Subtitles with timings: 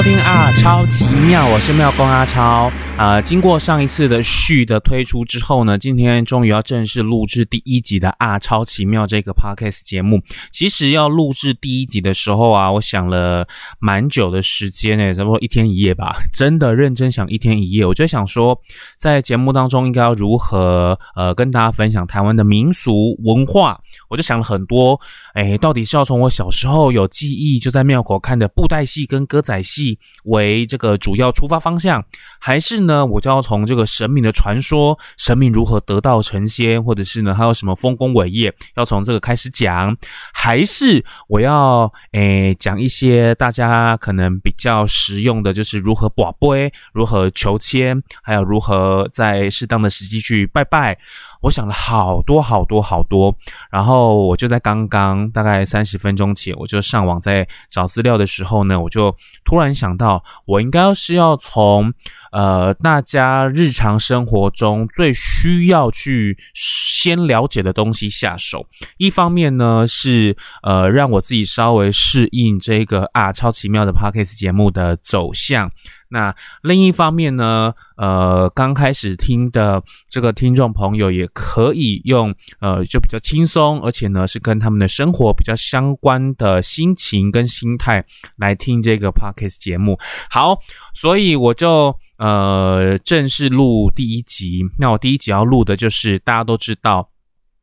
[0.00, 2.72] 收听啊，超奇妙，我是妙公阿超。
[2.96, 10.22] 呃，经过上一次的序的推出之后呢，今天终于要正式录制第一集的啊，超奇妙这个 podcast 节目。
[10.50, 13.46] 其实要录制第一集的时候啊，我想了
[13.78, 16.16] 蛮久的时间诶，差不多一天一夜吧。
[16.32, 18.58] 真的认真想一天一夜，我就想说，
[18.96, 23.78] 在节目当中应该要如何呃跟大家分享台湾的民俗文化。
[24.08, 24.98] 我就想了很多，
[25.34, 29.89] 诶，到底是要从我小时候有记忆就在庙口看的布袋戏跟歌仔戏
[30.24, 32.04] 为这个主要出发方向，
[32.38, 39.96] 还是呢，我就要从这个神明的传说，神明如何得道成仙，或者是呢，还有什么丰功伟业，要从这个开始讲，
[40.32, 50.98] 还是我要诶讲一些大家可能比较实用的，就是如何跋杯，如何求签，还有如何在适当的时机去拜拜。
[51.40, 53.34] 我想了好多好多好多，
[53.70, 61.92] 然后我就在刚刚大概三十分钟前，我就上网在找资料的时候呢，我就突然想到，我应该是要从
[62.32, 68.66] 呃大家日常生活中最需要去先了解的东西下手。
[68.98, 75.70] 一方面呢是呃让我自己稍微适应这个啊超奇妙的 Podcast 节目的走向。
[76.10, 88.04] 那另一方面呢，呃，刚开始听的这个听众朋友也可以用，呃，就比较轻松，而且呢是跟他们的生活比较相关的心情跟心态
[88.36, 89.98] 来听这个 podcast 节目。
[90.30, 90.58] 好，
[90.94, 94.62] 所以我就呃正式录第一集。
[94.78, 97.09] 那我第一集要录的就是大家都知道。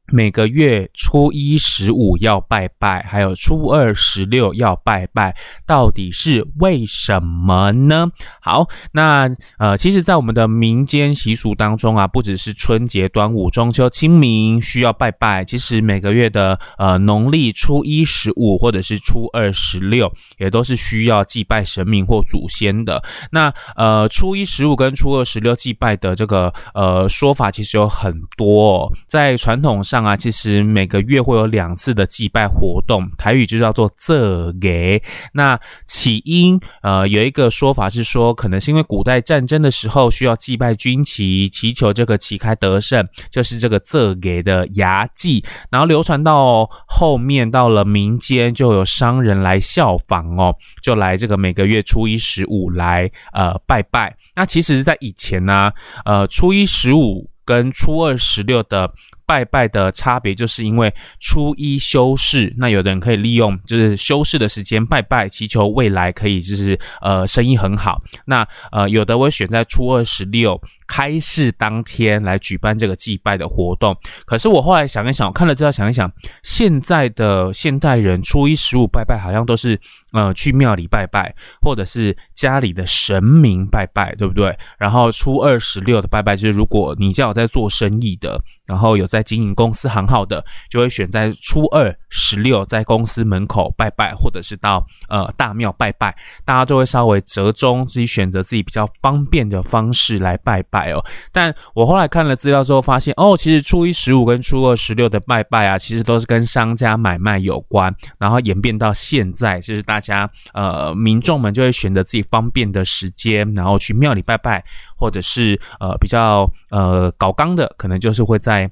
[0.09, 8.07] 每个月初一十五要拜拜，还有初二十六要拜拜，到底是为什么呢？
[8.39, 23.03] 好，那呃，其实，在我们的民间习俗当中啊，不只是春节、端午、中秋、清明需要拜拜，其实每个月的呃农历初一十五或者是初二十六，也都是需要祭拜神明或祖先的。
[23.31, 29.96] 那呃，初一十五跟初二十六祭拜的这个呃说法，其实有很多哦，在传统上。
[30.03, 35.01] 啊，其实每个月会有两次的祭拜活动，台语就叫做这给。
[35.33, 45.43] 那起因，呃，有一个说法是说，可能是因为古代战争的时候需要祭拜军旗，祈求这个旗开得胜，就是这个这给的牙祭。
[45.69, 54.15] 然后流传到后面，到了民间，就有商人来效仿哦，就来这个每个月初一十五来呃拜拜。
[54.35, 55.71] 那其实是，在以前呢，
[56.05, 58.91] 呃，初一十五跟初二十六的。
[59.27, 68.01] 拜拜的差别，就是因为初一休市，那有的人可以利用就是休市的时间拜拜，祈求未来可以就是呃生意很好。
[68.25, 73.95] 那呃有的会选在初二十六开市当天来举办这个祭拜的活动。
[74.25, 76.09] 可是我后来想一想，我看了之后想一想，
[76.41, 79.77] 现在的现代人初一十五拜拜好像都是
[80.13, 84.57] 呃去庙里拜拜，或者是家里的神明拜拜，对不对？
[84.79, 88.41] 然后初二十六的拜拜，就是如果你家有在做生意的。
[88.67, 101.03] 然后有在在经营公司行号的，就会选在初二十六在公司门口拜拜，或者是到呃大庙拜拜，大家就会稍微折中，自己选择自己比较方便的方式来拜拜哦。
[101.31, 114.63] 但我后来看了资料之后发现，哦，其实初一十五跟初二十六的拜拜啊，其实都是跟商家买卖有关，然后演变到现在，就是大家呃民众们就会选择自己方便的时间，然后去庙里拜拜，
[114.95, 118.69] 或者是呃比较呃搞刚的，可能就是会在。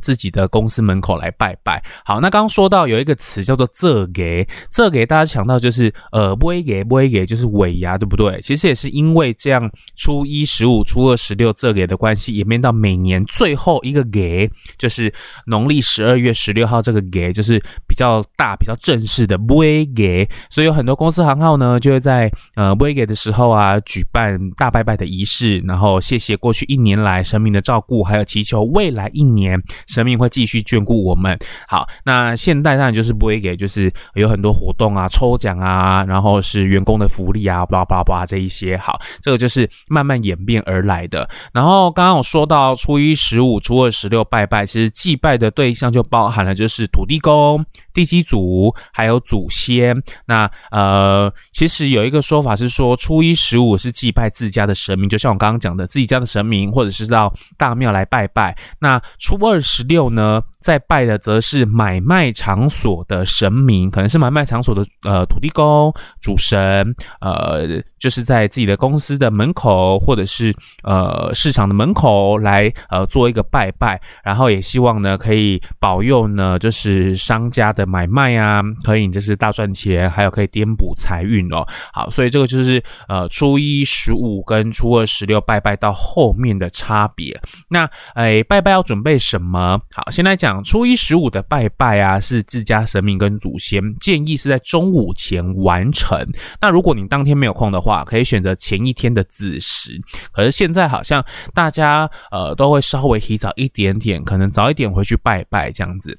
[0.00, 1.82] 自己的公司门口来拜拜。
[2.04, 8.40] 好，那刚刚说到有一个词叫做“这给”，这给大家想到就是呃，不给，不给，就是尾牙，对不对？
[8.40, 15.12] 其实也是因为这样，初一十五、初二十六这给的关系，演变到每年最后一个给，就是
[15.46, 19.60] 农历十二月十六号这个给，就是比较大、比较正式的不
[19.94, 20.28] 给。
[20.50, 29.60] 所以有很多公司行号呢，就会在呃不给的时候啊，举办大拜拜的仪式，然后谢谢过去一年来神明的照顾，还有祈求未来一年。
[29.86, 31.38] 神明会继续眷顾我们。
[31.68, 38.76] 好，那现代当然就是不会给，就是有很多活动啊、抽奖啊，然后是员工的福利啊，巴拉巴拉巴拉这一些。
[38.76, 41.28] 好，这个就是慢慢演变而来的。
[41.52, 50.02] 然后刚刚我说到初一十五、初二十六拜拜，其实祭拜的对象就包含了就是土地公、地基祖，还有祖先。
[50.26, 58.56] 那呃，其实有一个说法是说，初一十五是祭拜自家的神明，就像我刚刚讲的，自己家的神明，或者是到大庙来拜拜。
[58.80, 70.52] 那初二十十六呢，在拜的则是买卖场所的神明，可能是买卖场所的呃土地公、主神，呃，就是在自己的公司的门口或者是
[70.82, 81.64] 呃市场的门口来呃做一个拜拜，然后也希望呢可以保佑呢，就是商家的买卖啊，可以就是大赚钱，还有可以颠补财运哦。
[81.92, 87.40] 好，所以这个就是呃初一十五跟初二十六拜拜到后面的差别。
[87.68, 89.78] 那哎，拜拜要准备什么？
[89.94, 96.18] 好，先来讲初一十五的拜拜啊，是自家神明跟祖先，建议是在中午前完成。
[96.60, 100.00] 那如果你当天没有空的话，可以选择前一天的子时。
[100.32, 101.24] 可是现在好像
[101.54, 106.18] 大家呃都会稍微提早一点点，可能早一点回去拜拜这样子。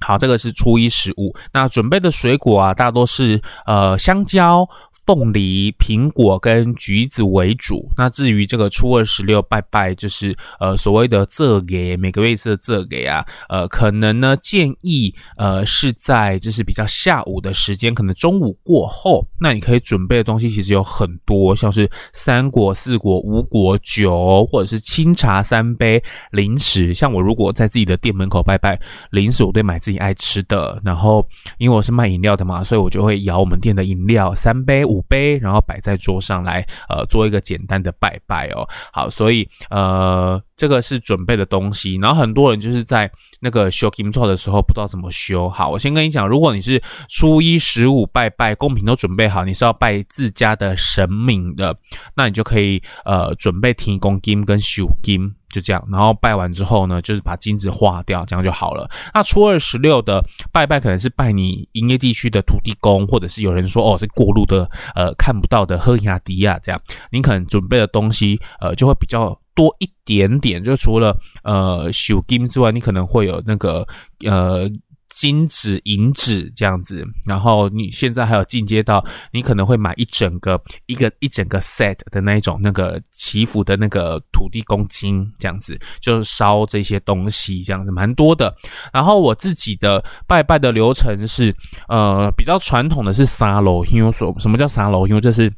[0.00, 1.34] 好，这个是初一十五。
[1.52, 4.64] 那准备的水果啊，大多是呃香蕉。
[5.08, 7.90] 凤梨、苹果跟橘子为主。
[7.96, 26.02] 那至于这个初二十六拜拜，就是呃所谓的这给每个月一次的这给啊，呃可能呢建议呃是在就是比较下午的时间，可能中午过后，那你可以准备的东西其实有很多，像是三果、四果、五果、酒，或者是清茶三杯、
[26.32, 26.92] 零食。
[26.92, 28.78] 像我如果在自己的店门口拜拜，
[29.10, 30.78] 零食我都买自己爱吃的。
[30.84, 31.26] 然后
[31.56, 34.97] 因为我是卖饮料的嘛，所以我就会摇我们店的饮料三杯五。
[35.02, 38.66] 杯，然后摆在桌上来，呃，做一个简单的拜拜哦。
[38.92, 41.96] 好，所以呃，这个是准备的东西。
[42.02, 43.10] 然后很多人就是在
[43.40, 45.48] 那个修金座的时候不知道怎么修。
[45.48, 51.74] 好，我先跟你讲，如果你是初一十五拜拜，贡品都准备好，你是要拜自家的神明的，
[52.14, 55.32] 那你就可以呃准备提供金跟修金。
[55.50, 58.86] 就这样，然后拜完之后呢，就是把金子化掉，这样就好了。
[59.14, 60.22] 那初二十六的
[60.52, 66.78] 拜拜，可能是拜你营业地区的土地公，或者是有人说哦是过路的，呃看不到的赫亚迪亚这样，
[67.10, 70.62] 你可能准备的东西呃就会比较多一点点。
[70.62, 73.84] 就除了呃修金之外，你可能会有那个
[74.24, 74.70] 呃。
[75.10, 88.54] 金纸、银纸这样子，然后你现在还有进阶到，你可能会买一整个、一个一整个 set 的那一种那个祈福的那个土地公金这样子，就是烧这些东西这样子，蛮多的。
[88.92, 91.52] 然后我自己的拜拜的流程是，
[91.88, 95.20] 呃，比较传统的是三炉香，所什么叫三炉香？
[95.20, 95.52] 就是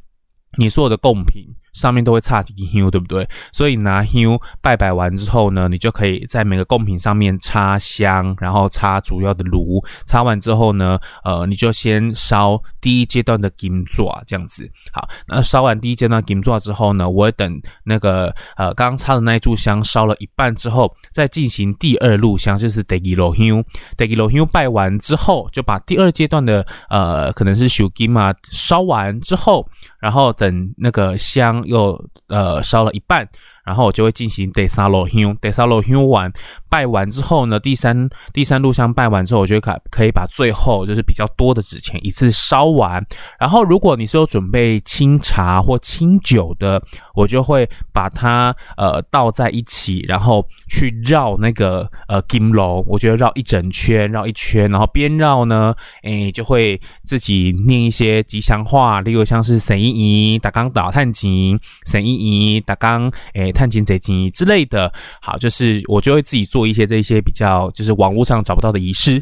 [0.57, 1.45] 你所有的贡品。
[1.73, 3.27] 上面都会插几香，对不对？
[3.53, 9.83] 所以拿香拜拜完之后呢，你就可以在每个贡品上面插香，然后插主要的炉。
[10.05, 14.69] 插完之后呢，呃，你就先烧第一阶段的金座，这样子。
[14.91, 23.63] 好，那烧完第一阶段金座之后呢，我会等那个呃刚刚插的那一炷香烧了一半之后，再进行第二炷香，就是第二炉香。
[23.97, 29.67] 第二炉香拜完之后，就把第二阶段的呃可能是收金啊烧完之后，
[30.01, 31.60] 然后等那个香。
[31.65, 33.27] 又呃烧了一半，
[33.65, 36.31] 然后我就会进行第三炉香，第三炉香完
[36.69, 43.05] 拜完之后呢，第三第三炷香拜完之后，我就可可以把最后就是比较多的纸钱一次烧完。
[43.39, 46.81] 然后如果你是有准备清茶或清酒的，
[47.13, 59.89] 我就会把它呃倒在一起，然后去绕那个呃金炉，我觉得绕一整圈，绕一圈，然后边绕呢，诶就会自己念一些吉祥话，例如像是神医
[60.33, 64.91] 医打刚打探金，神医医打刚诶探金贼金之类的。
[65.21, 69.21] 好，就是我就会自己做一些这些比较就是网络上找不到的仪式，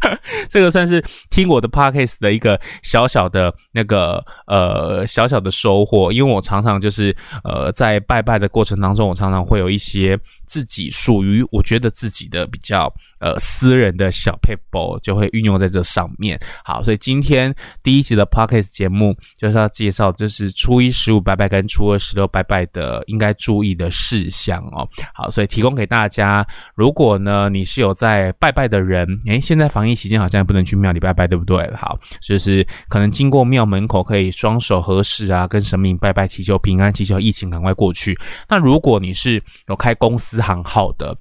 [0.50, 6.90] 这个算是听我的 podcast 的一个小小的那个呃小小的收获，因为我常常就。
[6.90, 7.14] 是
[7.44, 16.40] 呃，在拜拜的过程当中，我常常会有一些自己属于我觉得自己的比较呃私人的小 paper，就会运用在这上面。
[16.64, 24.88] 好，所以今天第一集的 Podcast 节目就是要介绍，就是初一十五拜拜跟初二十六拜拜的应该注意的事项哦。
[25.14, 26.44] 好，所以提供给大家。
[26.74, 31.70] 如果呢你是有在拜拜的人，诶，现在防疫期间好像也不能去庙里拜拜，对不对？
[31.76, 36.92] 好，就是可能经过庙门口可以双手合十啊，跟神明拜拜，祈求平安。
[36.92, 38.18] 祈求疫情赶快过去。
[38.48, 41.16] 那如果你是有开公司行号的，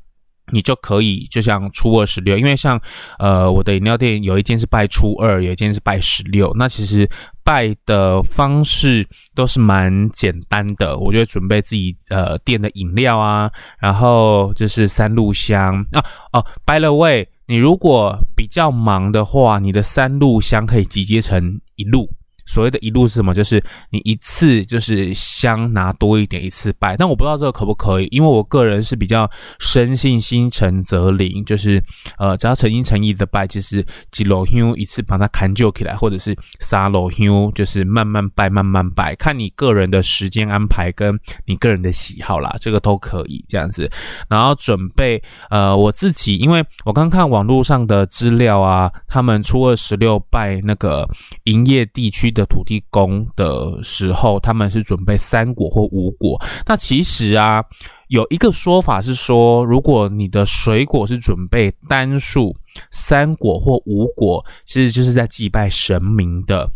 [0.52, 2.82] 你就可以就像初二十六，因为像
[3.20, 6.52] 呃我的饮料店有一间是拜初二，有一间是拜十六。
[6.56, 7.08] 那其实
[7.44, 10.98] 拜的方式都是蛮简单的。
[10.98, 16.46] 我就准备自己呃店的饮料啊，然后就是三炷香啊哦。
[16.66, 22.10] By the way，你如果比较忙的话，你的三路香可以集结成一路。
[22.48, 23.34] 所谓的一路是什么？
[23.36, 26.98] 就是你一次就是香拿多一点，一次拜。
[26.98, 31.84] 但我不知道这个可不可以，因为我个人是比较深信心诚则灵，就是
[32.18, 41.14] 呃，只要诚心诚意的拜，其实几炷香一次把它砍就起来，或者是三炷香就是慢慢拜，慢慢拜，看你个人的时间安排跟
[41.46, 43.90] 你个人的喜好啦，这个都可以这样子。
[44.30, 51.08] 然后准备呃，我自己，因为我刚看网络上的资料啊，他们初二十六拜那个
[51.44, 56.40] 营业地区的土地公的时候，他们是准备三果或五果。
[56.66, 57.64] 那其实啊，
[58.08, 62.56] 有一个说法是说，如果你的水果是准备单数
[62.92, 66.70] 三果或五果，其实就是在祭拜神明的。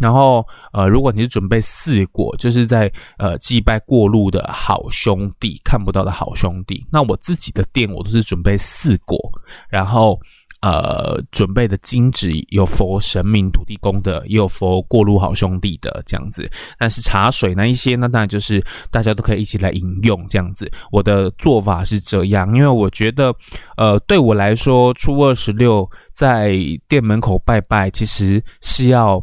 [0.00, 6.84] 然后，呃，如果你是准备四果，就是在呃祭拜过路的好兄弟，看不到的好兄弟。
[6.90, 9.18] 那我自己的店，我都是准备四果，
[9.68, 10.18] 然后。
[10.62, 16.48] 呃，准备的金纸有佛神明、土地公的，也有佛过路好兄弟的这样子。
[16.78, 20.70] 但是茶水那一些，那当然就是大家都可以一起来饮用这样子。
[20.90, 23.34] 我的做法是这样，因为我觉得，
[23.76, 26.56] 呃，对我来说，初二十六在
[26.88, 29.22] 店门口拜拜，其实是要。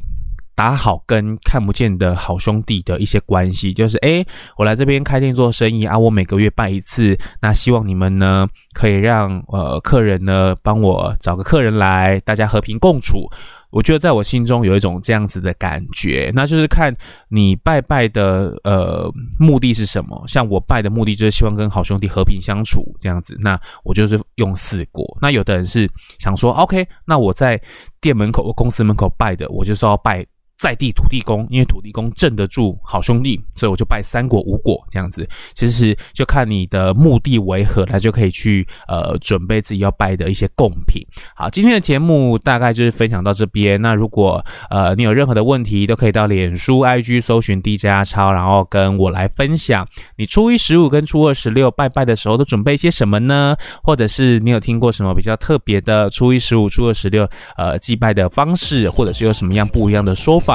[0.60, 4.26] 打好跟看不见的好兄弟的一些关系，就是诶，
[4.58, 13.26] 我来这边开店做生意啊，我每个月拜一次，那希望你们呢可以让呃客人呢帮我找个客人来，大家和平共处。
[13.70, 16.94] 我觉得在我心中有一种这样子的感觉，那就是看
[17.30, 20.22] 你拜拜的呃目的是什么。
[20.28, 25.18] 像我拜的目的就是希望跟好兄弟和平相处这样子，那我就是用四果。
[25.22, 27.58] 那有的人是想说，OK，那我在
[28.02, 30.26] 店门口、公司门口拜的，我就是要拜。
[30.60, 35.28] 在地土地公，因为土地公镇得住好兄弟，所以我就拜三果五果这样子。
[35.54, 41.02] 其实就看你的目的为何，那就可以去呃准备自己要拜的一些贡品。
[41.34, 43.82] 好，今天的节目大概就是分享到这边。
[43.82, 49.88] 那如果呃你有任何的问题，都可以到脸书、IG 搜寻 DJ 阿超，然后跟我来分享。
[50.18, 53.56] 你初一十五跟初二十六拜拜的时候都准备一些什么呢？
[53.82, 57.26] 或者是你有听过什么比较特别的初一十五、初二十六
[57.56, 60.49] 呃祭拜的方式，或者是有什么样不一样的说法？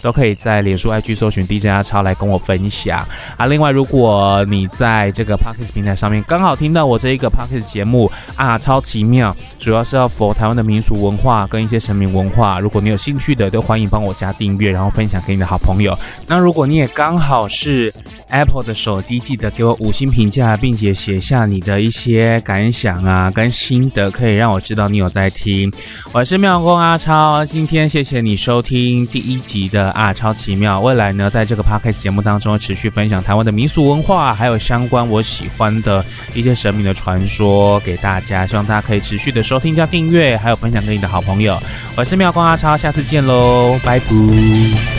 [0.00, 3.04] 都可以在脸书 IG 搜寻 DJ 阿超来跟我分享
[3.36, 3.46] 啊！
[3.46, 12.60] 另外，如果你在这个 Podcast 平台上面刚好听到我这一个 Podcast 节目啊，超奇妙，主要是要 for 台湾的民俗文化跟一些神明文化。
[12.60, 15.98] 如果你有兴趣的，都欢迎帮我加订阅，然后分享给你的好朋友。
[16.28, 17.92] 那如果你也刚好是
[18.28, 25.72] Apple 的手机，记得给我五星评价，并且写下你的一些感想啊跟心得，可以让我知道你有在听。
[26.12, 30.80] 我是妙公阿超，今天谢谢你收听第一集的啊超奇妙。
[30.80, 36.04] 未来呢，在这个 p o c a s t 节目当中，持续分享台湾的民俗文化，还有相关我喜欢的
[36.34, 38.46] 一些神明的传说给大家。
[38.46, 41.60] 希望大家可以持续的收听加订阅，还有分享给你的好朋友。
[41.96, 44.97] 我是妙光阿超，下次见喽，拜拜。